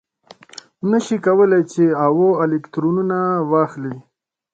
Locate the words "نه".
0.89-0.97